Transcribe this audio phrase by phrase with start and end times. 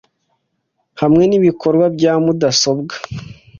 [1.01, 2.95] hamwe nibikorwa bya mudasobwa